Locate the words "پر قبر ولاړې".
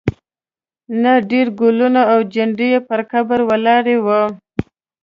2.87-3.95